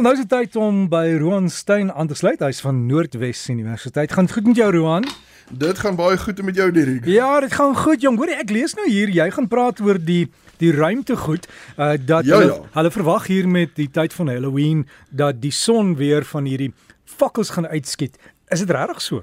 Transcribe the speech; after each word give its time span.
En 0.00 0.06
nou 0.06 0.14
is 0.16 0.22
dit 0.24 0.30
tyd 0.32 0.54
om 0.56 0.76
by 0.88 1.18
Roan 1.20 1.50
Stein 1.52 1.90
aan 1.92 2.08
te 2.08 2.16
sluit. 2.16 2.40
Hy's 2.40 2.62
van 2.64 2.78
Noordwes 2.88 3.42
Universiteit. 3.52 4.12
Gaan 4.16 4.30
goed 4.32 4.46
met 4.48 4.56
jou 4.56 4.70
Roan? 4.72 5.04
Dit 5.52 5.78
gaan 5.78 5.98
baie 5.98 6.16
goed 6.16 6.40
met 6.42 6.56
jou 6.56 6.70
Dirk. 6.72 7.04
Ja, 7.04 7.40
dit 7.44 7.52
gaan 7.52 7.76
goed 7.76 8.00
jong. 8.00 8.16
Hoor 8.16 8.32
ek 8.32 8.48
lees 8.48 8.72
nou 8.78 8.86
hier 8.88 9.12
jy 9.12 9.26
gaan 9.36 9.48
praat 9.52 9.82
oor 9.84 10.00
die 10.00 10.30
die 10.56 10.72
ruimte 10.72 11.18
goed. 11.20 11.44
Uh 11.76 11.98
dat 12.00 12.24
ja, 12.24 12.38
hulle, 12.38 12.54
ja. 12.54 12.70
hulle 12.78 12.94
verwag 12.96 13.28
hier 13.28 13.48
met 13.48 13.76
die 13.76 13.90
tyd 13.92 14.16
van 14.16 14.32
Halloween 14.32 14.86
dat 15.10 15.42
die 15.42 15.52
son 15.52 15.92
weer 16.00 16.24
van 16.24 16.48
hierdie 16.48 16.72
fakkels 17.04 17.52
gaan 17.52 17.68
uitskiet. 17.68 18.16
Is 18.48 18.64
dit 18.64 18.72
regtig 18.72 19.04
so? 19.04 19.20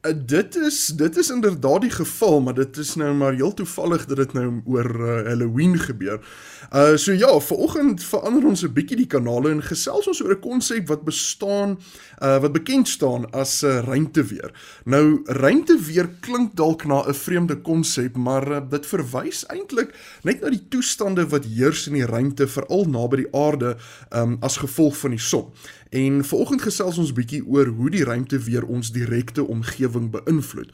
Uh, 0.00 0.12
dit 0.16 0.56
is 0.56 0.86
dit 0.86 1.16
is 1.16 1.30
inderdaad 1.30 1.80
die 1.80 1.90
geval, 1.90 2.40
maar 2.40 2.54
dit 2.54 2.76
is 2.76 2.94
nou 2.94 3.14
maar 3.14 3.34
heel 3.34 3.54
toevallig 3.54 4.06
dat 4.06 4.16
dit 4.16 4.32
nou 4.32 4.60
oor 4.64 4.88
uh, 5.00 5.26
Halloween 5.26 5.78
gebeur. 5.78 6.20
Uh 6.72 6.96
so 6.96 7.12
ja, 7.12 7.40
vanoggend 7.40 8.04
verander 8.04 8.46
ons 8.46 8.62
'n 8.64 8.72
bietjie 8.72 8.96
die 8.96 9.06
kanale 9.06 9.50
en 9.50 9.62
gesels 9.62 10.06
ons 10.06 10.22
oor 10.22 10.32
'n 10.32 10.40
konsep 10.40 10.88
wat 10.88 11.04
bestaan 11.04 11.78
uh 12.22 12.40
wat 12.40 12.52
bekend 12.52 12.88
staan 12.88 13.30
as 13.30 13.60
'n 13.62 13.66
uh, 13.66 13.78
ruimteweer. 13.84 14.50
Nou 14.84 15.20
ruimteweer 15.24 16.08
klink 16.20 16.56
dalk 16.56 16.84
na 16.84 17.04
'n 17.04 17.14
vreemde 17.14 17.60
konsep, 17.60 18.16
maar 18.16 18.50
uh, 18.50 18.60
dit 18.70 18.86
verwys 18.86 19.46
eintlik 19.46 19.92
net 20.22 20.40
na 20.40 20.48
die 20.48 20.68
toestande 20.68 21.28
wat 21.28 21.44
heers 21.44 21.86
in 21.86 21.92
die 21.92 22.06
ruimte 22.06 22.48
veral 22.48 22.84
naby 22.84 23.16
die 23.16 23.34
aarde 23.34 23.76
um 24.14 24.36
as 24.40 24.56
gevolg 24.56 24.96
van 24.96 25.10
die 25.10 25.20
son. 25.20 25.52
En 25.90 26.24
vanoggend 26.24 26.62
gesels 26.62 26.98
ons 26.98 27.12
bietjie 27.12 27.42
oor 27.46 27.66
hoe 27.66 27.90
die 27.90 28.04
ruimte 28.04 28.38
weer 28.38 28.64
ons 28.64 28.92
direkte 28.92 29.42
omgewing 29.46 29.89
beïnvloed. 29.98 30.70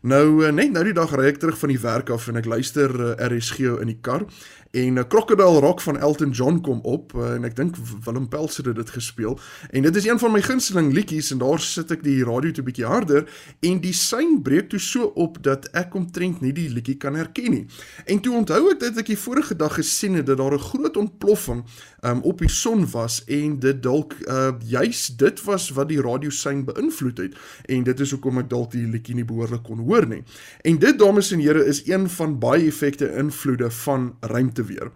Nou 0.00 0.46
eh, 0.46 0.52
net 0.52 0.72
nou 0.72 0.80
die 0.86 0.94
dag 0.96 1.10
ry 1.12 1.26
ek 1.28 1.42
terug 1.42 1.58
van 1.60 1.68
die 1.68 1.80
werk 1.82 2.08
af 2.14 2.30
en 2.30 2.40
ek 2.40 2.46
luister 2.48 2.88
uh, 2.88 3.10
RSG 3.20 3.66
in 3.82 3.90
die 3.90 3.98
kar 4.00 4.24
en 4.70 4.96
uh, 4.96 5.04
Crocodile 5.04 5.60
Rock 5.60 5.82
van 5.84 5.98
Elton 5.98 6.30
John 6.30 6.60
kom 6.64 6.78
op 6.88 7.12
uh, 7.12 7.34
en 7.34 7.44
ek 7.44 7.56
dink 7.58 7.76
Willem 8.06 8.28
Pels 8.32 8.56
het 8.62 8.70
dit 8.78 8.92
gespeel 8.94 9.36
en 9.68 9.84
dit 9.84 9.98
is 10.00 10.06
een 10.08 10.20
van 10.22 10.32
my 10.32 10.40
gunsteling 10.40 10.88
liedjies 10.96 11.28
en 11.34 11.42
daar 11.42 11.60
sit 11.60 11.92
ek 11.92 12.00
die 12.06 12.22
radio 12.24 12.54
toe 12.56 12.64
bietjie 12.64 12.86
harder 12.88 13.26
en 13.66 13.82
die 13.84 13.92
sein 13.92 14.38
breek 14.46 14.70
toe 14.72 14.80
so 14.80 15.10
op 15.20 15.36
dat 15.44 15.68
ek 15.76 15.92
omtrent 15.98 16.40
nie 16.40 16.54
die 16.56 16.70
liedjie 16.72 16.96
kan 16.96 17.18
herken 17.20 17.50
nie. 17.52 17.66
En 18.08 18.24
toe 18.24 18.32
onthou 18.40 18.62
ek 18.70 18.80
dat 18.86 19.02
ek 19.04 19.12
die 19.12 19.18
vorige 19.20 19.58
dag 19.58 19.76
gesien 19.76 20.16
het 20.16 20.30
dat 20.30 20.40
daar 20.40 20.56
'n 20.56 20.68
groot 20.70 20.96
ontploffing 20.96 21.64
um, 22.00 22.22
op 22.22 22.38
die 22.38 22.48
son 22.48 22.86
was 22.90 23.20
en 23.26 23.58
dit 23.58 23.82
dalk 23.82 24.16
uh, 24.24 24.56
juis 24.64 25.06
dit 25.16 25.44
was 25.44 25.70
wat 25.76 25.88
die 25.88 26.00
radiosein 26.00 26.64
beïnvloed 26.64 27.18
het 27.18 27.34
en 27.68 27.82
dit 27.82 28.00
is 28.00 28.10
hoekom 28.10 28.38
ek 28.38 28.48
dalk 28.48 28.70
die 28.70 28.86
liedjie 28.86 29.14
nie 29.14 29.28
behoorlik 29.28 29.62
kon 29.62 29.78
hoor 29.78 29.89
nie. 30.08 30.22
En 30.60 30.78
dit 30.78 30.98
dames 30.98 31.32
en 31.32 31.40
here 31.40 31.64
is 31.64 31.82
een 31.88 32.08
van 32.10 32.38
baie 32.38 32.66
effekte 32.66 33.12
invloede 33.16 33.70
van 33.70 34.16
ruimteweer. 34.20 34.90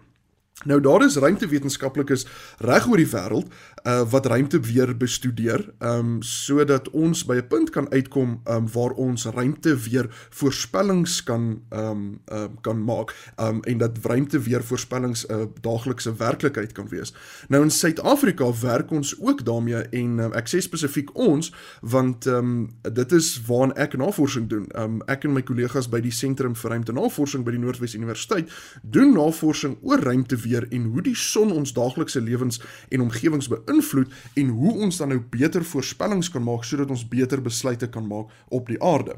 Nou 0.63 0.81
daar 0.81 1.03
is 1.05 1.15
ruimtewetenskaplikes 1.15 2.25
reg 2.63 2.85
oor 2.87 2.97
die 2.97 3.09
wêreld 3.11 3.49
uh 3.85 4.01
wat 4.09 4.25
ruimteweer 4.25 4.93
bestudeer, 4.97 5.61
um 5.83 6.21
sodat 6.23 6.87
ons 6.89 7.25
by 7.27 7.35
'n 7.35 7.47
punt 7.47 7.69
kan 7.69 7.91
uitkom 7.91 8.39
um 8.47 8.71
waar 8.71 8.95
ons 8.95 9.25
ruimteweer 9.25 10.07
voorspellings 10.29 11.23
kan 11.23 11.61
um 11.69 12.19
uh, 12.31 12.47
kan 12.61 12.83
maak 12.83 13.13
um 13.35 13.61
en 13.63 13.77
dat 13.77 13.97
ruimteweer 14.01 14.63
voorspellings 14.63 15.27
'n 15.27 15.33
uh, 15.33 15.45
daaglikse 15.61 16.15
werklikheid 16.15 16.71
kan 16.71 16.87
wees. 16.89 17.13
Nou 17.47 17.63
in 17.63 17.69
Suid-Afrika 17.69 18.59
werk 18.61 18.91
ons 18.91 19.19
ook 19.19 19.45
daarmee 19.45 19.83
en 19.89 20.19
um, 20.19 20.33
ek 20.33 20.47
sê 20.47 20.59
spesifiek 20.59 21.15
ons 21.15 21.53
want 21.81 22.25
um 22.25 22.69
dit 22.93 23.11
is 23.11 23.41
waarna 23.47 23.73
ek 23.73 23.97
navorsing 23.97 24.47
doen. 24.47 24.67
Um 24.75 25.01
ek 25.05 25.23
en 25.23 25.33
my 25.33 25.41
kollegas 25.41 25.89
by 25.89 25.99
die 25.99 26.11
Sentrum 26.11 26.55
vir 26.55 26.71
Ruimtenavorsing 26.71 27.43
by 27.43 27.51
die 27.51 27.59
Noordwes 27.59 27.93
Universiteit 27.93 28.49
doen 28.81 29.13
navorsing 29.13 29.77
oor 29.81 29.99
ruimteweer 30.45 30.67
en 30.71 30.91
hoe 30.93 31.01
die 31.01 31.15
son 31.15 31.51
ons 31.51 31.73
daaglikse 31.73 32.21
lewens 32.21 32.61
en 32.89 33.01
omgewings 33.01 33.49
beïnvloed 33.49 34.11
en 34.35 34.49
hoe 34.49 34.73
ons 34.85 34.97
dan 34.97 35.09
nou 35.09 35.19
beter 35.29 35.63
voorspellings 35.63 36.29
kan 36.29 36.43
maak 36.43 36.63
sodat 36.63 36.89
ons 36.89 37.07
beter 37.07 37.41
besluite 37.41 37.89
kan 37.89 38.07
maak 38.07 38.29
op 38.49 38.67
die 38.67 38.81
aarde. 38.81 39.17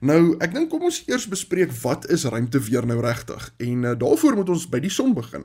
Nou, 0.00 0.36
ek 0.40 0.54
dink 0.54 0.70
kom 0.70 0.82
ons 0.88 1.02
eers 1.08 1.28
bespreek 1.28 1.72
wat 1.82 2.08
is 2.10 2.24
ruimteweer 2.24 2.86
nou 2.86 3.00
regtig? 3.00 3.52
En 3.58 3.84
uh, 3.84 3.96
daarvoor 3.98 4.36
moet 4.36 4.48
ons 4.48 4.68
by 4.68 4.80
die 4.80 4.92
son 4.92 5.14
begin. 5.14 5.44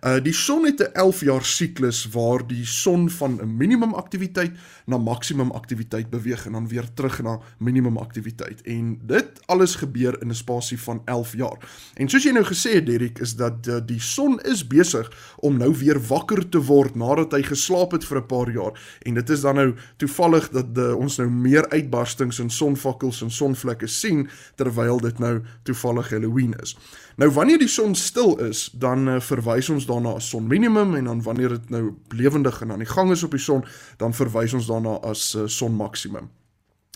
Uh 0.00 0.16
die 0.24 0.32
son 0.32 0.64
het 0.64 0.80
'n 0.80 0.92
11 0.92 1.20
jaar 1.20 1.44
siklus 1.44 2.08
waar 2.08 2.46
die 2.46 2.66
son 2.66 3.10
van 3.10 3.40
'n 3.42 3.56
minimum 3.56 3.94
aktiwiteit 3.94 4.52
na 4.86 4.98
maksimum 4.98 5.50
aktiwiteit 5.50 6.10
beweeg 6.10 6.46
en 6.46 6.52
dan 6.52 6.68
weer 6.68 6.88
terug 6.94 7.22
na 7.22 7.40
minimum 7.58 7.96
aktiwiteit. 7.96 8.62
En 8.62 9.00
dit 9.02 9.26
alles 9.46 9.74
gebeur 9.74 10.22
in 10.22 10.28
'n 10.28 10.34
spasie 10.34 10.80
van 10.80 11.02
11 11.04 11.36
jaar. 11.36 11.58
En 11.94 12.08
soos 12.08 12.22
jy 12.22 12.32
nou 12.32 12.44
gesê 12.44 12.72
het 12.74 12.86
Derek, 12.86 13.18
is 13.18 13.36
dat 13.36 13.66
uh, 13.66 13.76
die 13.86 14.00
son 14.00 14.40
is 14.40 14.66
besig 14.66 15.34
om 15.36 15.56
nou 15.56 15.76
weer 15.76 16.00
wakker 16.06 16.48
te 16.48 16.62
word 16.62 16.94
nadat 16.94 17.32
hy 17.32 17.42
geslaap 17.42 17.92
het 17.92 18.04
vir 18.04 18.16
'n 18.18 18.26
paar 18.26 18.50
jaar. 18.50 18.98
En 19.02 19.14
dit 19.14 19.30
is 19.30 19.40
dan 19.40 19.54
nou 19.54 19.74
toevallig 19.96 20.48
dat 20.48 20.66
uh, 20.76 20.94
ons 20.94 21.16
nou 21.16 21.30
meer 21.30 21.68
uitbarstings 21.68 22.38
en 22.38 22.50
sonvakkels 22.50 23.22
en 23.22 23.30
sonvlekke 23.30 23.86
sien 23.86 24.28
terwyl 24.54 25.00
dit 25.00 25.18
nou 25.18 25.42
toevallig 25.62 26.10
Halloween 26.10 26.54
is. 26.62 26.76
Nou 27.16 27.30
wanneer 27.30 27.58
die 27.58 27.68
son 27.68 27.94
stil 27.94 28.38
is, 28.38 28.70
dan 28.72 29.08
uh, 29.08 29.20
verwys 29.20 29.68
ons 29.68 29.86
daarna 29.90 30.16
as 30.20 30.30
son 30.30 30.46
minimum 30.46 30.94
en 30.98 31.10
dan 31.10 31.22
wanneer 31.26 31.56
dit 31.58 31.70
nou 31.74 31.84
lewendig 32.16 32.62
en 32.62 32.72
aan 32.72 32.84
die 32.84 32.92
gang 32.94 33.10
is 33.14 33.26
op 33.26 33.34
die 33.36 33.42
son, 33.42 33.64
dan 33.98 34.14
verwys 34.14 34.54
ons 34.54 34.70
daarna 34.70 35.00
as 35.10 35.34
uh, 35.34 35.48
son 35.50 35.74
maksimum. 35.76 36.30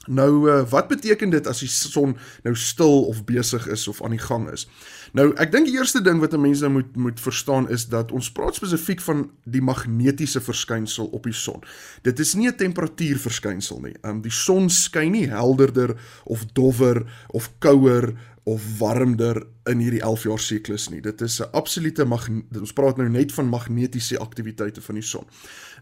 Nou 0.07 0.51
uh, 0.51 0.61
wat 0.69 0.89
beteken 0.89 1.31
dit 1.33 1.47
as 1.49 1.63
die 1.65 1.69
son 1.71 2.17
nou 2.45 2.53
stil 2.57 3.07
of 3.09 3.23
besig 3.25 3.67
is 3.73 3.89
of 3.89 4.03
aan 4.05 4.13
die 4.17 4.21
gang 4.21 4.51
is? 4.53 4.67
Nou 5.17 5.31
ek 5.41 5.53
dink 5.55 5.69
die 5.69 5.77
eerste 5.79 6.03
ding 6.05 6.21
wat 6.21 6.35
'n 6.35 6.41
mens 6.41 6.61
nou 6.61 6.71
moet 6.73 6.97
moet 6.97 7.21
verstaan 7.21 7.69
is 7.71 7.87
dat 7.89 8.13
ons 8.13 8.33
praat 8.33 8.55
spesifiek 8.55 9.01
van 9.01 9.31
die 9.45 9.63
magnetiese 9.63 10.41
verskynsel 10.41 11.07
op 11.07 11.25
die 11.25 11.33
son. 11.33 11.63
Dit 12.03 12.19
is 12.19 12.35
nie 12.35 12.49
'n 12.49 12.57
temperatuurverskynsel 12.57 13.81
nie. 13.81 13.97
Um 14.03 14.21
die 14.21 14.33
son 14.33 14.71
skyn 14.71 15.13
nie 15.13 15.29
helderder 15.29 15.97
of 16.25 16.45
dowwer 16.53 17.05
of 17.29 17.51
kouer 17.59 18.15
of 18.45 18.79
warmer 18.79 19.47
in 19.71 19.79
hierdie 19.79 20.03
11 20.03 20.23
jaar 20.29 20.41
siklus 20.41 20.89
nie. 20.93 21.01
Dit 21.01 21.21
is 21.21 21.41
'n 21.41 21.49
absolute 21.53 22.05
ons 22.61 22.73
praat 22.73 22.97
nou 22.97 23.09
net 23.09 23.33
van 23.33 23.49
magnetiese 23.49 24.19
aktiwiteite 24.19 24.81
van 24.81 24.95
die 24.95 25.05
son. 25.05 25.25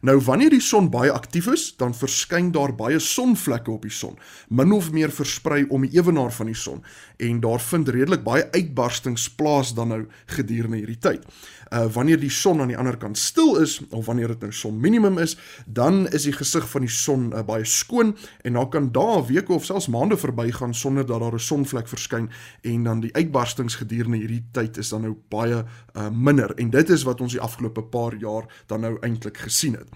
Nou 0.02 0.20
wanneer 0.20 0.50
die 0.50 0.60
son 0.60 0.90
baie 0.90 1.12
aktief 1.12 1.46
is, 1.46 1.76
dan 1.76 1.94
verskyn 1.94 2.50
daar 2.50 2.74
baie 2.74 2.98
sonvlekke 2.98 3.70
op 3.70 3.82
die 3.82 3.90
son, 3.90 4.18
min 4.48 4.72
of 4.72 4.92
meer 4.92 5.10
versprei 5.10 5.64
om 5.68 5.82
die 5.86 5.94
ewenaar 5.94 6.32
van 6.32 6.46
die 6.46 6.58
son 6.58 6.82
en 7.22 7.40
daar 7.40 7.60
vind 7.60 7.88
redelik 7.88 8.24
baie 8.26 8.48
uitbarstings 8.50 9.28
plaas 9.38 9.74
dan 9.74 9.88
nou 9.88 10.06
gedurende 10.26 10.76
hierdie 10.76 10.98
tyd. 10.98 11.26
Uh 11.72 11.86
wanneer 11.92 12.20
die 12.20 12.30
son 12.30 12.60
aan 12.60 12.68
die 12.68 12.76
ander 12.76 12.96
kant 12.96 13.18
stil 13.18 13.56
is 13.62 13.80
of 13.90 14.06
wanneer 14.06 14.34
dit 14.34 14.40
nou 14.40 14.52
son 14.52 14.80
minimum 14.80 15.18
is, 15.18 15.36
dan 15.66 16.08
is 16.10 16.26
die 16.26 16.34
gesig 16.34 16.66
van 16.68 16.80
die 16.80 16.90
son 16.90 17.30
uh, 17.32 17.44
baie 17.46 17.64
skoon 17.64 18.16
en 18.42 18.58
dan 18.58 18.68
kan 18.70 18.90
daar 18.92 19.22
weke 19.26 19.52
of 19.52 19.64
selfs 19.64 19.86
maande 19.88 20.16
verbygaan 20.16 20.74
sonder 20.74 21.06
dat 21.06 21.20
daar 21.20 21.38
'n 21.38 21.38
sonvlek 21.38 21.88
verskyn 21.88 22.30
en 22.62 22.84
dan 22.84 23.00
die 23.00 23.14
uitbarstings 23.14 23.71
gedurende 23.74 24.16
hierdie 24.16 24.44
tyd 24.52 24.76
is 24.76 24.88
dan 24.88 25.02
nou 25.06 25.14
baie 25.28 25.62
uh, 25.62 26.08
minder 26.10 26.54
en 26.54 26.70
dit 26.70 26.90
is 26.90 27.02
wat 27.02 27.20
ons 27.20 27.32
die 27.32 27.40
afgelope 27.40 27.82
paar 27.82 28.14
jaar 28.14 28.48
dan 28.66 28.80
nou 28.80 28.96
eintlik 29.00 29.36
gesien 29.36 29.74
het. 29.80 29.88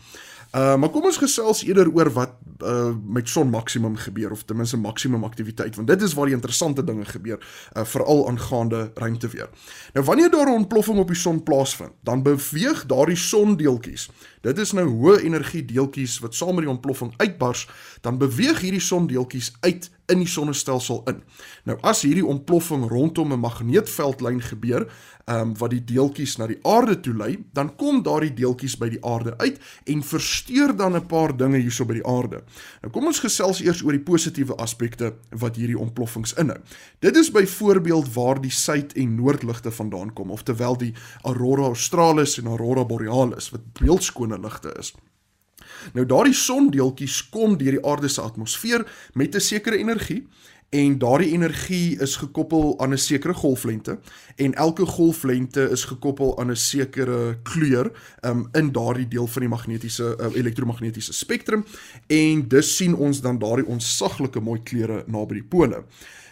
Uh 0.57 0.77
maar 0.77 0.89
kom 0.89 1.05
ons 1.05 1.19
gesels 1.19 1.65
eerder 1.67 1.89
oor 1.93 2.09
wat 2.15 2.37
uh 2.65 2.95
met 3.05 3.29
son 3.29 3.51
maksimum 3.51 3.97
gebeur 3.97 4.31
of 4.33 4.45
ten 4.45 4.57
minste 4.57 4.79
maksimum 4.79 5.25
aktiwiteit 5.25 5.77
want 5.77 5.89
dit 5.89 6.03
is 6.03 6.15
waar 6.15 6.31
die 6.31 6.35
interessante 6.35 6.85
dinge 6.85 7.05
gebeur 7.05 7.43
uh 7.77 7.85
veral 7.85 8.29
aangaande 8.29 8.91
ruimteweer. 8.95 9.51
Nou 9.93 10.05
wanneer 10.05 10.31
daar 10.31 10.47
'n 10.47 10.63
ontploffing 10.63 10.99
op 10.99 11.09
die 11.09 11.17
son 11.17 11.43
plaasvind, 11.43 11.93
dan 12.01 12.23
beweeg 12.23 12.87
daardie 12.87 13.17
sondeeltjies. 13.17 14.09
Dit 14.41 14.59
is 14.59 14.73
nou 14.73 14.87
hoë 14.89 15.21
energie 15.25 15.65
deeltjies 15.65 16.19
wat 16.19 16.35
saam 16.35 16.55
met 16.55 16.65
die 16.65 16.73
ontploffing 16.73 17.15
uitbars, 17.17 17.69
dan 18.07 18.19
beweeg 18.23 18.61
hierdie 18.63 18.83
sondeeltjies 18.83 19.51
uit 19.61 19.91
in 20.07 20.21
die 20.23 20.31
sonnestelsel 20.31 21.01
in. 21.11 21.23
Nou 21.67 21.75
as 21.87 22.05
hierdie 22.07 22.27
ontploffing 22.27 22.85
rondom 22.87 23.33
'n 23.33 23.43
magneetveldlyn 23.43 24.41
gebeur, 24.43 24.87
ehm 25.25 25.41
um, 25.41 25.57
wat 25.59 25.71
die 25.71 25.85
deeltjies 25.85 26.37
na 26.39 26.47
die 26.47 26.59
aarde 26.63 27.01
toe 27.01 27.15
lei, 27.15 27.45
dan 27.53 27.73
kom 27.77 28.03
daardie 28.03 28.35
deeltjies 28.35 28.77
by 28.79 28.89
die 28.89 29.03
aarde 29.05 29.35
uit 29.39 29.59
en 29.85 30.03
versteur 30.03 30.77
dan 30.77 30.95
'n 30.95 31.07
paar 31.07 31.37
dinge 31.37 31.59
hierso 31.59 31.85
by 31.85 31.95
die 31.95 32.07
aarde. 32.07 32.45
Nou 32.83 32.93
kom 32.93 33.07
ons 33.07 33.19
gesels 33.19 33.61
eers 33.61 33.83
oor 33.83 33.93
die 33.93 34.07
positiewe 34.07 34.55
aspekte 34.57 35.15
wat 35.31 35.57
hierdie 35.57 35.79
ontploffings 35.79 36.35
inhou. 36.35 36.59
Dit 36.99 37.17
is 37.17 37.31
byvoorbeeld 37.31 38.15
waar 38.15 38.41
die 38.41 38.51
suid- 38.51 38.93
en 38.93 39.15
noordligte 39.15 39.71
vandaan 39.71 40.13
kom, 40.13 40.31
oftewel 40.31 40.77
die 40.77 40.95
aurora 41.23 41.63
australis 41.63 42.39
en 42.39 42.47
aurora 42.47 42.85
borealis 42.85 43.51
wat 43.51 43.73
beeldskone 43.73 44.39
ligte 44.39 44.75
is. 44.79 44.95
Nou 45.93 46.07
daardie 46.07 46.35
sondeeltjies 46.35 47.29
kom 47.29 47.57
deur 47.59 47.79
die 47.79 47.87
aarde 47.87 48.09
se 48.09 48.21
atmosfeer 48.21 48.87
met 49.15 49.35
'n 49.35 49.41
sekere 49.41 49.77
energie 49.77 50.27
en 50.69 50.99
daardie 50.99 51.33
energie 51.33 51.99
is 52.01 52.17
gekoppel 52.17 52.75
aan 52.81 52.93
'n 52.93 52.99
sekere 52.99 53.35
golflengte 53.35 53.99
en 54.37 54.55
elke 54.55 54.87
golflengte 54.87 55.71
is 55.71 55.85
gekoppel 55.85 56.39
aan 56.39 56.51
'n 56.51 56.57
sekere 56.57 57.39
kleur 57.43 57.93
um, 58.21 58.49
in 58.53 58.73
daardie 58.73 59.09
deel 59.09 59.27
van 59.27 59.43
die 59.43 59.51
magnetiese 59.51 60.17
uh, 60.21 60.27
elektromagnetiese 60.35 61.13
spektrum 61.13 61.65
en 62.07 62.49
dus 62.49 62.77
sien 62.77 62.95
ons 62.95 63.21
dan 63.21 63.39
daardie 63.39 63.67
onsaglike 63.67 64.41
mooi 64.41 64.63
kleure 64.63 65.05
naby 65.07 65.35
die 65.35 65.45
pole. 65.45 65.85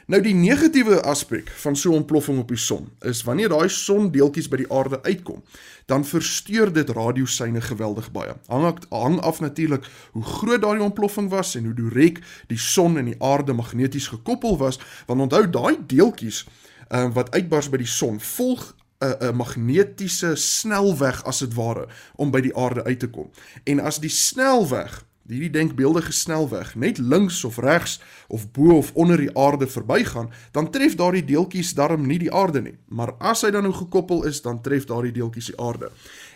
Nou 0.07 0.21
die 0.21 0.35
negatiewe 0.37 0.99
aspek 1.03 1.49
van 1.49 1.77
so 1.77 1.91
'n 1.91 1.95
ontploffing 1.95 2.39
op 2.39 2.49
die 2.49 2.61
son 2.61 2.91
is 3.01 3.23
wanneer 3.23 3.49
daai 3.49 3.69
sondeeltjies 3.69 4.49
by 4.49 4.57
die 4.57 4.73
aarde 4.73 5.03
uitkom, 5.03 5.43
dan 5.87 6.05
versteur 6.05 6.73
dit 6.73 6.91
radiosyne 6.91 7.61
geweldig 7.61 8.13
baie. 8.13 8.35
Hang 8.47 8.79
hang 8.89 9.21
af 9.21 9.41
natuurlik 9.41 9.85
hoe 10.13 10.23
groot 10.23 10.61
daardie 10.61 10.85
ontploffing 10.85 11.29
was 11.29 11.55
en 11.55 11.65
hoe 11.65 11.75
direk 11.75 12.21
die 12.47 12.59
son 12.59 12.99
en 12.99 13.05
die 13.05 13.23
aarde 13.23 13.53
magneties 13.53 14.07
gekoppel 14.07 14.59
was, 14.59 14.79
want 15.07 15.21
onthou 15.21 15.51
daai 15.51 15.77
deeltjies 15.87 16.47
uh, 16.91 17.13
wat 17.13 17.31
uitbars 17.31 17.71
by 17.71 17.77
die 17.77 17.87
son 17.87 18.21
volg 18.21 18.75
'n 19.01 19.17
'n 19.21 19.37
magnetiese 19.37 20.37
snelweg 20.37 21.25
as 21.25 21.39
dit 21.39 21.55
ware 21.55 21.89
om 22.17 22.31
by 22.31 22.41
die 22.41 22.57
aarde 22.57 22.85
uit 22.85 22.99
te 22.99 23.09
kom. 23.09 23.31
En 23.65 23.81
as 23.81 24.01
die 24.01 24.11
snelweg 24.11 25.05
hierdie 25.29 25.51
denkbeeldige 25.51 26.13
snelweg 26.13 26.75
net 26.75 26.99
links 26.99 27.45
of 27.45 27.59
regs 27.59 28.01
of 28.29 28.51
bo 28.53 28.77
of 28.77 28.93
onder 28.95 29.17
die 29.21 29.31
aarde 29.39 29.67
verbygaan, 29.67 30.31
dan 30.53 30.71
tref 30.71 30.95
daardie 30.95 31.25
deeltjies 31.25 31.75
darm 31.75 32.07
nie 32.07 32.19
die 32.19 32.33
aarde 32.33 32.63
nie. 32.63 32.77
Maar 32.89 33.15
as 33.19 33.43
hy 33.43 33.51
dan 33.55 33.63
nou 33.63 33.75
gekoppel 33.75 34.25
is, 34.29 34.43
dan 34.43 34.61
tref 34.63 34.85
daardie 34.91 35.13
deeltjies 35.13 35.53
die 35.53 35.61
aarde. 35.61 35.91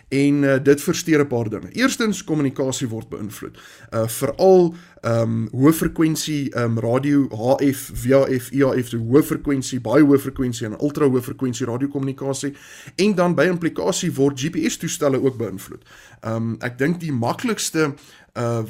En 0.09 0.43
uh, 0.43 0.55
dit 0.63 0.81
versteur 0.81 1.21
'n 1.21 1.27
paar 1.27 1.49
dinge. 1.49 1.69
Eerstens 1.71 2.23
kommunikasie 2.23 2.87
word 2.89 3.09
beïnvloed. 3.09 3.57
Uh 3.93 4.07
veral 4.07 4.73
um, 5.03 5.47
hoë 5.51 5.73
frekwensie 5.73 6.49
ehm 6.49 6.77
um, 6.77 6.79
radio 6.79 7.27
HF, 7.29 7.91
VHF, 7.93 8.51
IHF, 8.51 8.89
die 8.89 8.99
hoë 8.99 9.23
frekwensie, 9.23 9.79
baie 9.79 10.03
hoë 10.03 10.19
frekwensie 10.19 10.67
en 10.67 10.77
ultra 10.79 11.07
hoë 11.07 11.21
frekwensie 11.21 11.67
radiokommunikasie 11.69 12.53
en 12.95 13.15
dan 13.15 13.35
by 13.35 13.47
implikasie 13.49 14.11
word 14.11 14.39
GPS 14.39 14.77
toestelle 14.77 15.21
ook 15.21 15.37
beïnvloed. 15.37 15.83
Ehm 16.21 16.35
um, 16.35 16.55
ek 16.61 16.77
dink 16.77 16.99
die 16.99 17.13
maklikste 17.13 17.93
uh 18.35 18.63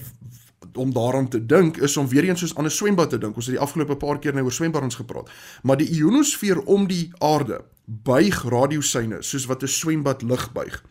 om 0.75 0.91
daaraan 0.93 1.27
te 1.27 1.39
dink 1.45 1.77
is 1.77 1.97
om 1.97 2.07
weer 2.07 2.23
eens 2.23 2.39
soos 2.39 2.55
aan 2.55 2.65
'n 2.65 2.69
swembad 2.69 3.09
te 3.09 3.17
dink. 3.17 3.35
Ons 3.35 3.45
het 3.45 3.55
die 3.55 3.63
afgelope 3.63 3.95
paar 3.95 4.19
keer 4.19 4.33
nou 4.33 4.43
oor 4.43 4.51
swembaddens 4.51 4.95
gepraat. 4.95 5.29
Maar 5.63 5.77
die 5.77 5.89
ionosfeer 5.89 6.59
om 6.59 6.87
die 6.87 7.11
aarde 7.17 7.63
buig 7.85 8.43
radiosyne 8.43 9.21
soos 9.21 9.45
wat 9.45 9.63
'n 9.63 9.67
swembad 9.67 10.21
lig 10.21 10.51
buig. 10.51 10.83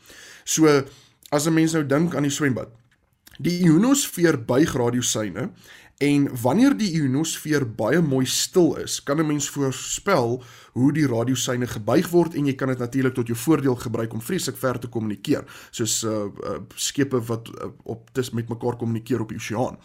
So 0.45 0.83
as 1.29 1.47
'n 1.47 1.55
mens 1.55 1.73
nou 1.73 1.87
dink 1.87 2.15
aan 2.15 2.23
die 2.23 2.31
swembad. 2.31 2.69
Die 3.39 3.59
ionosfeer 3.63 4.45
buig 4.45 4.75
radiosyne 4.75 5.51
En 5.99 6.29
wanneer 6.43 6.77
die 6.79 6.93
ionosfeer 6.95 7.65
baie 7.75 7.99
mooi 7.99 8.27
stil 8.31 8.77
is, 8.79 9.01
kan 9.03 9.19
'n 9.19 9.27
mens 9.27 9.49
voorspel 9.51 10.43
hoe 10.73 10.93
die 10.93 11.07
radiosyne 11.07 11.67
gebuig 11.67 12.09
word 12.09 12.35
en 12.35 12.47
jy 12.47 12.55
kan 12.55 12.69
dit 12.69 12.79
natuurlik 12.79 13.15
tot 13.15 13.27
jou 13.27 13.39
voordeel 13.39 13.75
gebruik 13.75 14.13
om 14.13 14.21
vreeslik 14.23 14.57
ver 14.57 14.79
te 14.79 14.89
kommunikeer, 14.89 15.45
soos 15.71 16.05
uh, 16.05 16.11
uh 16.11 16.59
skepe 16.75 17.21
wat 17.21 17.49
uh, 17.49 17.71
op 17.83 18.15
dis 18.15 18.31
met 18.31 18.49
mekaar 18.49 18.77
kommunikeer 18.77 19.21
op 19.21 19.29
die 19.29 19.39
oseaan. 19.39 19.79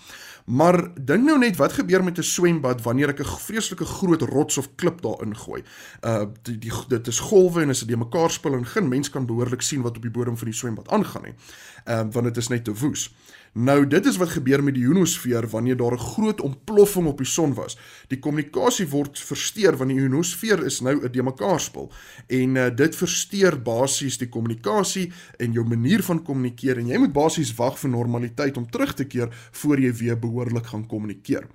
Maar 0.45 0.93
dink 1.05 1.23
nou 1.23 1.39
net 1.39 1.55
wat 1.55 1.73
gebeur 1.73 2.03
met 2.03 2.17
'n 2.17 2.23
swembad 2.23 2.81
wanneer 2.81 3.09
ek 3.09 3.19
'n 3.19 3.25
vreeslike 3.25 3.85
groot 3.85 4.21
rots 4.21 4.57
of 4.57 4.75
klip 4.75 5.01
daarin 5.01 5.35
gooi. 5.35 5.63
Uh 6.05 6.25
die, 6.41 6.57
die 6.57 6.71
dit 6.87 7.07
is 7.07 7.19
golwe 7.19 7.61
en 7.61 7.69
as 7.69 7.79
dit 7.79 7.97
mekaar 7.97 8.29
spil 8.31 8.53
en 8.53 8.65
geen 8.65 8.87
mens 8.87 9.09
kan 9.09 9.25
behoorlik 9.25 9.61
sien 9.61 9.81
wat 9.81 9.95
op 9.95 10.01
die 10.01 10.11
bodem 10.11 10.37
van 10.37 10.45
die 10.45 10.57
swembad 10.57 10.89
aangaan 10.89 11.23
nie. 11.23 11.33
Ehm 11.85 12.07
uh, 12.07 12.13
want 12.13 12.25
dit 12.25 12.37
is 12.37 12.47
net 12.47 12.63
te 12.63 12.73
woes. 12.73 13.09
Nou 13.53 13.83
dit 13.87 14.05
is 14.05 14.15
wat 14.17 14.31
gebeur 14.33 14.63
met 14.65 14.73
die 14.73 14.81
ionosfeer 14.81 15.45
wanneer 15.49 15.77
daar 15.77 15.93
'n 15.93 15.97
groot 15.99 16.41
ontploffing 16.41 17.05
op 17.05 17.17
die 17.17 17.25
son 17.25 17.53
was. 17.53 17.77
Die 18.07 18.19
kommunikasie 18.19 18.87
word 18.87 19.19
versteur 19.19 19.77
want 19.77 19.89
die 19.89 19.99
ionosfeer 19.99 20.65
is 20.65 20.79
nou 20.81 21.03
'n 21.03 21.11
deurmekaarspel 21.11 21.91
en 22.27 22.55
uh, 22.55 22.69
dit 22.75 22.95
versteur 22.95 23.61
basies 23.61 24.17
die 24.17 24.29
kommunikasie 24.29 25.11
en 25.37 25.51
jou 25.51 25.65
manier 25.65 26.03
van 26.03 26.23
kommunikeer 26.23 26.77
en 26.77 26.87
jy 26.87 26.97
moet 26.97 27.13
basies 27.13 27.55
wag 27.55 27.79
vir 27.79 27.89
normaliteit 27.89 28.57
om 28.57 28.69
terug 28.69 28.93
te 28.93 29.05
keer 29.05 29.29
voor 29.51 29.79
jy 29.79 29.93
weer 29.93 30.19
behoorlik 30.19 30.65
gaan 30.65 30.87
kommunikeer. 30.87 31.47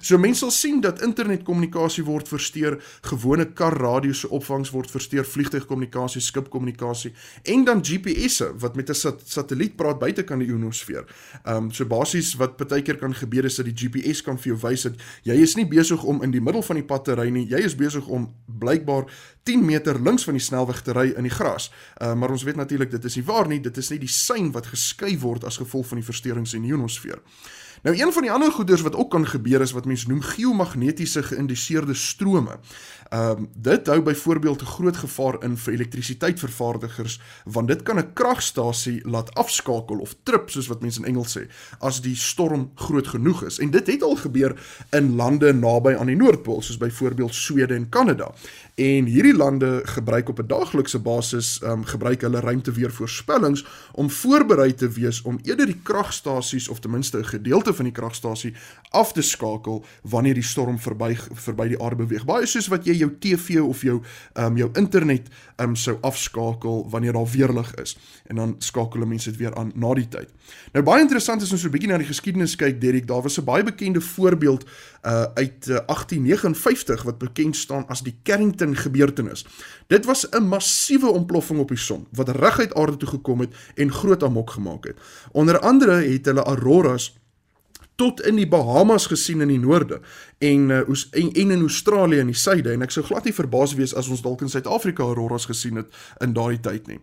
So 0.00 0.18
mense 0.18 0.38
sal 0.38 0.50
sien 0.50 0.80
dat 0.80 1.02
internetkommunikasie 1.02 2.04
word 2.04 2.28
versteur, 2.28 2.82
gewone 3.00 3.52
kar 3.52 3.78
radio 3.78 4.12
se 4.12 4.28
opvangs 4.28 4.70
word 4.70 4.90
versteur, 4.90 5.24
vliegtuigkommunikasie, 5.24 6.20
skipkommunikasie 6.20 7.12
en 7.42 7.64
dan 7.64 7.84
GPS'e 7.84 8.58
wat 8.58 8.76
met 8.76 8.90
'n 8.90 8.94
sat 8.94 9.22
satelliet 9.24 9.76
praat 9.76 9.98
buite 9.98 10.22
kan 10.22 10.38
die 10.38 10.48
ionosfeer. 10.48 11.06
Ehm 11.46 11.68
um, 11.68 11.72
so 11.72 11.86
basies 11.86 12.34
wat 12.40 12.56
baie 12.58 12.82
keer 12.82 12.98
kan 12.98 13.14
gebeur 13.14 13.46
is 13.46 13.56
dat 13.60 13.68
die 13.68 13.74
GPS 13.76 14.22
kan 14.26 14.38
vir 14.38 14.52
jou 14.52 14.58
wys 14.64 14.82
dat 14.88 15.02
jy 15.22 15.36
is 15.42 15.54
nie 15.56 15.66
besig 15.70 16.02
om 16.02 16.22
in 16.26 16.32
die 16.34 16.42
middel 16.42 16.62
van 16.66 16.80
die 16.80 16.84
pad 16.84 17.04
te 17.06 17.14
ry 17.14 17.28
nie. 17.30 17.46
Jy 17.46 17.60
is 17.68 17.76
besig 17.78 18.06
om 18.06 18.26
blykbaar 18.46 19.06
10 19.46 19.62
meter 19.64 20.00
links 20.02 20.26
van 20.26 20.34
die 20.34 20.42
snelweg 20.42 20.82
te 20.82 20.92
ry 20.96 21.12
in 21.14 21.28
die 21.28 21.34
gras. 21.34 21.70
Ehm 22.00 22.10
uh, 22.10 22.20
maar 22.20 22.34
ons 22.34 22.42
weet 22.42 22.56
natuurlik 22.58 22.90
dit 22.90 23.04
is 23.04 23.16
nie 23.16 23.24
waar 23.24 23.46
nie. 23.48 23.60
Dit 23.60 23.76
is 23.76 23.90
net 23.90 24.02
die 24.02 24.10
sein 24.10 24.50
wat 24.52 24.66
geskei 24.66 25.14
word 25.22 25.44
as 25.44 25.60
gevolg 25.62 25.86
van 25.86 26.02
die 26.02 26.08
versteurings 26.10 26.54
in 26.54 26.66
die 26.66 26.74
ionosfeer. 26.74 27.22
Nou 27.82 27.96
een 27.96 28.12
van 28.12 28.22
die 28.22 28.32
ander 28.32 28.52
goeders 28.52 28.80
wat 28.80 28.94
ook 28.96 29.10
kan 29.10 29.26
gebeur 29.26 29.60
is 29.60 29.72
wat 29.72 29.84
mense 29.84 30.08
noem 30.08 30.20
geomagnetiese 30.20 31.22
geïnduseerde 31.22 31.94
strome. 31.94 32.58
Ehm 33.08 33.30
um, 33.30 33.48
dit 33.54 33.86
hou 33.86 34.00
byvoorbeeld 34.02 34.62
'n 34.62 34.64
groot 34.64 34.96
gevaar 34.96 35.42
in 35.42 35.56
vir 35.56 35.72
elektrisiteitsvervaardigers 35.72 37.20
want 37.44 37.68
dit 37.68 37.82
kan 37.82 37.98
'n 37.98 38.12
kragstasie 38.12 39.08
laat 39.08 39.34
afskakel 39.34 39.98
of 39.98 40.16
trip 40.22 40.50
soos 40.50 40.66
wat 40.66 40.80
mense 40.80 40.98
in 41.00 41.06
Engels 41.06 41.38
sê 41.38 41.46
as 41.78 42.00
die 42.00 42.16
storm 42.16 42.70
groot 42.74 43.06
genoeg 43.06 43.44
is. 43.44 43.58
En 43.58 43.70
dit 43.70 43.86
het 43.86 44.02
al 44.02 44.16
gebeur 44.16 44.60
in 44.90 45.14
lande 45.14 45.52
naby 45.52 45.94
aan 45.94 46.06
die 46.06 46.16
Noordpool 46.16 46.62
soos 46.62 46.76
byvoorbeeld 46.76 47.34
Swede 47.34 47.74
en 47.74 47.88
Kanada. 47.88 48.34
En 48.74 49.04
hierdie 49.04 49.36
lande 49.36 49.80
gebruik 49.84 50.28
op 50.28 50.38
'n 50.38 50.46
daaglikse 50.46 50.98
basis 50.98 51.60
ehm 51.62 51.70
um, 51.72 51.84
gebruik 51.84 52.20
hulle 52.20 52.40
ruimteweervoorspellings 52.40 53.66
om 53.92 54.10
voorberei 54.10 54.74
te 54.74 54.88
wees 54.88 55.22
om 55.22 55.38
eerder 55.42 55.66
die 55.66 55.80
kragstasies 55.82 56.68
of 56.68 56.80
ten 56.80 56.90
minste 56.90 57.18
'n 57.18 57.24
gedeelte 57.24 57.74
van 57.76 57.88
die 57.88 57.94
kragstasie 57.94 58.54
af 58.96 59.12
te 59.12 59.22
skakel 59.22 59.84
wanneer 60.02 60.34
die 60.34 60.46
storm 60.46 60.78
verby 60.80 61.14
verby 61.16 61.68
die 61.74 61.80
aarde 61.82 62.02
beweeg. 62.04 62.24
Baie 62.28 62.46
soos 62.48 62.68
wat 62.72 62.86
jy 62.88 62.96
jou 63.02 63.10
TV 63.20 63.60
of 63.62 63.82
jou 63.86 64.00
ehm 64.34 64.46
um, 64.46 64.56
jou 64.56 64.70
internet 64.74 65.28
ehm 65.56 65.68
um, 65.70 65.76
sou 65.76 65.98
afskakel 66.00 66.86
wanneer 66.90 67.12
daar 67.12 67.30
weerlig 67.32 67.74
is 67.82 67.96
en 68.26 68.36
dan 68.36 68.54
skakel 68.58 69.06
mense 69.06 69.30
dit 69.30 69.38
weer 69.38 69.54
aan 69.54 69.72
na 69.74 69.94
die 69.94 70.08
tyd. 70.08 70.32
Nou 70.72 70.84
baie 70.84 71.02
interessant 71.02 71.42
is 71.42 71.52
om 71.52 71.58
so 71.58 71.68
'n 71.68 71.74
bietjie 71.74 71.90
na 71.90 71.98
die 71.98 72.06
geskiedenis 72.06 72.56
kyk, 72.56 72.80
Derek, 72.80 73.06
daar 73.06 73.22
was 73.22 73.38
'n 73.38 73.44
baie 73.44 73.62
bekende 73.62 74.00
voorbeeld 74.00 74.64
uh 75.04 75.26
uit 75.34 75.68
uh, 75.68 75.78
1859 75.86 77.02
wat 77.02 77.18
bekend 77.18 77.56
staan 77.56 77.86
as 77.88 78.02
die 78.02 78.18
Carrington 78.22 78.76
gebeurtenis. 78.76 79.46
Dit 79.86 80.04
was 80.04 80.26
'n 80.30 80.42
massiewe 80.42 81.10
ontploffing 81.10 81.60
op 81.60 81.68
die 81.68 81.78
son 81.78 82.06
wat 82.12 82.28
reguit 82.28 82.74
aarde 82.74 82.96
toe 82.96 83.08
gekom 83.08 83.40
het 83.40 83.54
en 83.74 83.92
groot 83.92 84.22
amok 84.22 84.50
gemaak 84.50 84.84
het. 84.84 84.98
Onder 85.32 85.58
andere 85.58 85.92
het 85.92 86.24
hulle 86.24 86.42
auroras 86.42 87.18
tot 87.96 88.20
in 88.28 88.36
die 88.36 88.48
Bahamas 88.48 89.08
gesien 89.08 89.40
in 89.40 89.48
die 89.48 89.60
noorde 89.60 90.00
en 90.44 90.68
uh, 90.70 90.82
en, 91.10 91.32
en 91.32 91.50
in 91.50 91.60
Australië 91.60 92.20
in 92.20 92.32
die 92.32 92.36
suide 92.36 92.72
en 92.72 92.84
ek 92.84 92.92
sou 92.92 93.04
glad 93.08 93.24
nie 93.24 93.34
verbaas 93.36 93.72
wees 93.78 93.94
as 93.96 94.10
ons 94.12 94.22
dalk 94.24 94.44
in 94.44 94.52
Suid-Afrika 94.52 95.04
auroras 95.06 95.48
gesien 95.48 95.80
het 95.80 95.92
in 96.20 96.36
daardie 96.36 96.60
tyd 96.60 96.90
nie. 96.92 97.00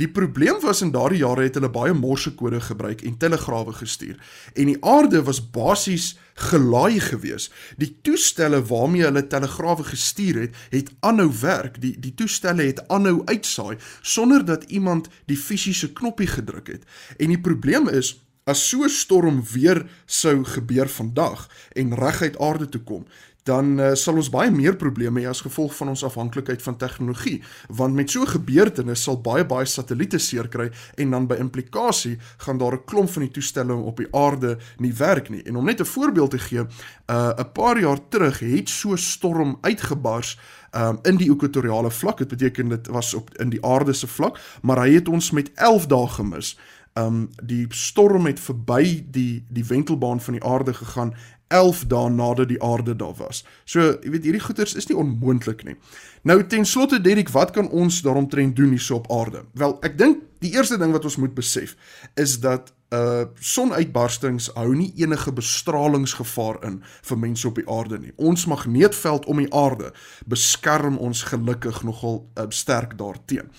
Die 0.00 0.08
probleem 0.08 0.56
was 0.62 0.80
in 0.80 0.94
daardie 0.94 1.20
jare 1.20 1.44
het 1.44 1.58
hulle 1.58 1.68
baie 1.72 1.92
morsekode 1.92 2.60
gebruik 2.64 3.04
en 3.04 3.18
telegrawe 3.20 3.74
gestuur 3.76 4.16
en 4.54 4.72
die 4.72 4.78
aarde 4.80 5.20
was 5.28 5.42
basies 5.52 6.14
gelaai 6.48 7.00
gewees. 7.04 7.50
Die 7.76 7.90
toestelle 8.00 8.62
waarmee 8.64 9.04
hulle 9.04 9.26
telegrawe 9.28 9.84
gestuur 9.84 10.40
het, 10.46 10.56
het 10.72 10.88
aanhou 11.04 11.28
werk. 11.42 11.76
Die 11.82 11.92
die 12.00 12.14
toestelle 12.16 12.64
het 12.70 12.80
aanhou 12.88 13.20
uitsaai 13.28 13.76
sonder 14.00 14.44
dat 14.44 14.64
iemand 14.72 15.12
die 15.28 15.36
fisiese 15.36 15.92
knoppie 15.92 16.30
gedruk 16.32 16.72
het. 16.72 16.88
En 17.18 17.28
die 17.28 17.40
probleem 17.40 17.88
is 17.88 18.16
As 18.44 18.68
so 18.68 18.84
'n 18.84 18.88
storm 18.88 19.42
weer 19.52 19.86
sou 20.06 20.44
gebeur 20.44 20.88
vandag 20.88 21.48
en 21.72 21.94
reguit 21.94 22.38
aarde 22.38 22.68
toe 22.68 22.80
kom, 22.80 23.06
dan 23.42 23.80
uh, 23.80 23.94
sal 23.94 24.18
ons 24.20 24.30
baie 24.32 24.50
meer 24.52 24.76
probleme 24.76 25.22
hê 25.22 25.28
as 25.28 25.42
gevolg 25.44 25.72
van 25.76 25.92
ons 25.92 26.04
afhanklikheid 26.04 26.62
van 26.62 26.76
tegnologie, 26.76 27.40
want 27.68 27.94
met 27.94 28.10
so 28.10 28.22
'n 28.22 28.34
gebeurtenis 28.36 29.02
sal 29.02 29.20
baie 29.20 29.44
baie 29.44 29.66
satelliete 29.66 30.18
seer 30.18 30.48
kry 30.48 30.70
en 30.96 31.10
dan 31.10 31.26
by 31.26 31.36
implikasie 31.40 32.18
gaan 32.44 32.58
daar 32.58 32.74
'n 32.74 32.84
klomp 32.84 33.10
van 33.10 33.22
die 33.22 33.30
toestelle 33.30 33.74
op 33.74 33.96
die 33.96 34.08
aarde 34.12 34.58
nie 34.78 34.92
werk 34.92 35.28
nie. 35.28 35.42
En 35.42 35.56
om 35.56 35.64
net 35.64 35.80
'n 35.80 35.84
voorbeeld 35.84 36.30
te 36.30 36.38
gee, 36.38 36.64
uh, 37.10 37.32
'n 37.36 37.52
paar 37.52 37.80
jaar 37.80 37.98
terug 38.08 38.38
het 38.38 38.68
so 38.68 38.92
'n 38.92 38.98
storm 38.98 39.58
uitgebars 39.60 40.38
um, 40.72 40.98
in 41.02 41.16
die 41.16 41.30
ekwatoriale 41.30 41.90
vlak. 41.90 42.18
Dit 42.18 42.28
beteken 42.28 42.68
dit 42.68 42.86
was 42.86 43.14
op 43.14 43.30
in 43.38 43.50
die 43.50 43.64
aarde 43.64 43.92
se 43.92 44.06
vlak, 44.06 44.38
maar 44.62 44.78
hy 44.78 44.94
het 44.94 45.08
ons 45.08 45.30
met 45.30 45.50
11 45.54 45.86
dae 45.86 46.08
gemis 46.08 46.58
um 47.00 47.28
die 47.42 47.66
storm 47.70 48.26
het 48.26 48.40
verby 48.40 49.04
die 49.10 49.44
die 49.48 49.64
wentelbaan 49.64 50.20
van 50.20 50.38
die 50.38 50.44
aarde 50.44 50.74
gegaan 50.74 51.14
11 51.50 51.84
dae 51.90 52.10
nadat 52.10 52.48
die 52.48 52.62
aarde 52.62 52.94
daar 52.96 53.14
was. 53.18 53.42
So, 53.64 53.82
jy 53.82 54.12
weet 54.14 54.26
hierdie 54.28 54.42
goeters 54.44 54.76
is 54.78 54.86
nie 54.86 54.96
onmoontlik 54.98 55.64
nie. 55.66 55.74
Nou 56.22 56.38
ten 56.46 56.66
slotte 56.68 57.00
Derek, 57.02 57.32
wat 57.34 57.50
kan 57.56 57.70
ons 57.74 58.02
daaromtrent 58.06 58.54
doen 58.56 58.70
hierso 58.76 59.00
op 59.00 59.08
aarde? 59.10 59.42
Wel, 59.58 59.74
ek 59.86 59.96
dink 59.98 60.22
die 60.44 60.52
eerste 60.54 60.78
ding 60.78 60.94
wat 60.94 61.08
ons 61.08 61.18
moet 61.20 61.34
besef 61.34 61.74
is 62.20 62.38
dat 62.44 62.70
uh 62.94 63.26
sonuitbarstings 63.38 64.48
hou 64.56 64.72
nie 64.74 64.88
enige 64.98 65.30
bestralingsgevaar 65.34 66.56
in 66.66 66.80
vir 67.06 67.20
mense 67.22 67.46
op 67.46 67.58
die 67.58 67.66
aarde 67.70 68.00
nie. 68.02 68.14
Ons 68.18 68.48
magneetveld 68.50 69.28
om 69.30 69.42
die 69.42 69.50
aarde 69.54 69.92
beskerm 70.26 70.98
ons 70.98 71.22
gelukkig 71.30 71.82
nogal 71.86 72.24
uh, 72.34 72.48
sterk 72.50 72.96
daarteenoor. 72.98 73.50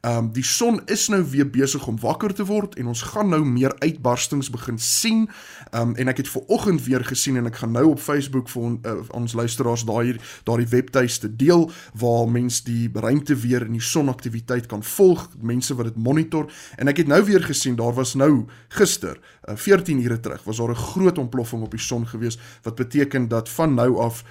Ehm 0.00 0.16
um, 0.16 0.28
die 0.32 0.44
son 0.44 0.80
is 0.86 1.08
nou 1.08 1.20
weer 1.28 1.50
besig 1.50 1.86
om 1.86 1.98
wakker 2.00 2.32
te 2.32 2.44
word 2.48 2.78
en 2.80 2.86
ons 2.88 3.02
gaan 3.12 3.28
nou 3.28 3.42
meer 3.44 3.74
uitbarstings 3.82 4.48
begin 4.50 4.78
sien. 4.80 5.26
Ehm 5.70 5.90
um, 5.90 5.94
en 6.00 6.08
ek 6.08 6.22
het 6.22 6.28
ver 6.32 6.46
oggend 6.48 6.80
weer 6.86 7.04
gesien 7.04 7.36
en 7.36 7.50
ek 7.50 7.60
gaan 7.60 7.76
nou 7.76 7.84
op 7.90 8.00
Facebook 8.00 8.48
vir 8.48 8.62
on, 8.62 8.78
uh, 8.88 8.94
ons 9.12 9.36
luisteraars 9.36 9.84
daai 9.84 10.16
daardie 10.48 10.70
webtuiste 10.72 11.28
deel 11.36 11.68
waar 12.00 12.32
mense 12.32 12.64
die 12.64 12.88
ruimte 12.94 13.36
weer 13.36 13.66
in 13.68 13.76
die 13.76 13.84
sonaktiwiteit 13.84 14.70
kan 14.72 14.82
volg, 14.82 15.28
mense 15.36 15.76
wat 15.76 15.92
dit 15.92 16.00
monitor 16.00 16.48
en 16.80 16.88
ek 16.88 17.04
het 17.04 17.12
nou 17.12 17.20
weer 17.28 17.44
gesien 17.44 17.76
daar 17.76 17.92
was 17.92 18.14
nou 18.16 18.46
gister, 18.80 19.20
uh, 19.48 19.56
14 19.56 20.00
ure 20.00 20.20
terug, 20.20 20.44
was 20.48 20.56
daar 20.56 20.72
'n 20.72 20.80
groot 20.80 21.18
ontploffing 21.18 21.62
op 21.62 21.76
die 21.76 21.86
son 21.90 22.06
gewees 22.06 22.38
wat 22.62 22.74
beteken 22.74 23.28
dat 23.28 23.48
van 23.48 23.74
nou 23.74 24.00
af 24.00 24.24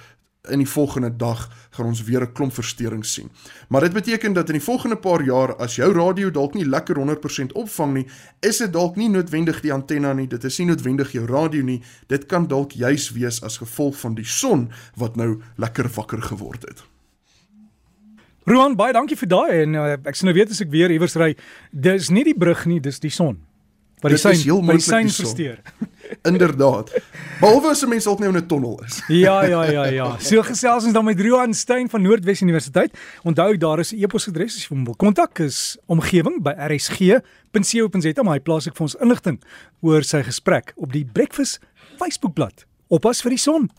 in 0.48 0.58
die 0.58 0.68
volgende 0.68 1.16
dag 1.16 1.48
gaan 1.70 1.86
ons 1.86 2.02
weer 2.02 2.22
'n 2.22 2.32
klomp 2.32 2.54
versteurings 2.54 3.12
sien. 3.12 3.30
Maar 3.68 3.80
dit 3.80 3.92
beteken 3.92 4.32
dat 4.32 4.48
in 4.48 4.54
die 4.54 4.62
volgende 4.62 4.96
paar 4.96 5.22
jaar 5.22 5.56
as 5.56 5.76
jou 5.76 5.92
radio 5.92 6.30
dalk 6.30 6.54
nie 6.54 6.64
lekker 6.64 6.96
100% 6.96 7.52
opvang 7.52 7.94
nie, 7.94 8.06
is 8.40 8.58
dit 8.58 8.72
dalk 8.72 8.96
nie 8.96 9.08
noodwendig 9.08 9.60
die 9.60 9.72
antenna 9.72 10.12
nie, 10.12 10.26
dit 10.26 10.44
is 10.44 10.58
nie 10.58 10.66
noodwendig 10.66 11.12
jou 11.12 11.26
radio 11.26 11.62
nie, 11.62 11.82
dit 12.06 12.26
kan 12.26 12.46
dalk 12.46 12.72
juis 12.72 13.10
wees 13.10 13.42
as 13.42 13.58
gevolg 13.58 13.96
van 13.96 14.14
die 14.14 14.24
son 14.24 14.70
wat 14.96 15.16
nou 15.16 15.40
lekker 15.56 15.88
wakker 15.88 16.22
geword 16.22 16.62
het. 16.62 16.82
Roan, 18.44 18.76
baie 18.76 18.92
dankie 18.92 19.16
vir 19.16 19.28
daai 19.28 19.62
en 19.62 19.74
uh, 19.74 19.92
ek 19.92 20.16
sien 20.16 20.26
nou 20.26 20.34
weet 20.34 20.50
as 20.50 20.60
ek 20.60 20.70
weer 20.70 20.90
iewers 20.90 21.16
ry, 21.16 21.36
dis 21.70 22.10
nie 22.10 22.24
die 22.24 22.34
brug 22.34 22.66
nie, 22.66 22.80
dis 22.80 22.98
die 22.98 23.10
son. 23.10 23.38
Wat 24.00 24.10
die 24.10 24.18
sein, 24.18 24.64
wat 24.64 24.80
die 24.80 24.80
sein 24.80 25.10
versteur. 25.12 25.60
Inderdaad. 26.22 27.02
Behalwe 27.40 27.70
as 27.70 27.82
'n 27.82 27.88
mens 27.88 28.04
dalk 28.04 28.18
nou 28.18 28.30
in 28.30 28.36
'n 28.36 28.46
tonnel 28.46 28.82
is. 28.86 29.02
ja, 29.08 29.44
ja, 29.44 29.64
ja, 29.64 29.84
ja. 29.84 30.16
So 30.18 30.42
gesels 30.42 30.84
ons 30.84 30.92
dan 30.92 31.04
met 31.04 31.20
Roan 31.20 31.54
Stein 31.54 31.88
van 31.88 32.02
Noordwes 32.02 32.40
Universiteit. 32.40 32.96
Onthou 33.22 33.56
daar 33.56 33.78
is 33.78 33.92
'n 33.92 34.02
e-posadres 34.02 34.56
as 34.56 34.62
jy 34.62 34.68
hom 34.74 34.84
wil 34.84 34.96
kontak 34.96 35.38
is 35.38 35.78
omgewing 35.86 36.42
by 36.42 36.52
rsg.co.za 36.56 38.22
maar 38.22 38.34
hy 38.34 38.40
plaas 38.40 38.66
ek 38.66 38.76
vir 38.76 38.82
ons 38.82 38.96
inligting 39.00 39.40
oor 39.80 40.02
sy 40.02 40.22
gesprek 40.22 40.72
op 40.76 40.92
die 40.92 41.04
Breakfast 41.04 41.60
Facebookblad. 41.98 42.66
Oppas 42.88 43.22
vir 43.22 43.30
die 43.30 43.38
son. 43.38 43.70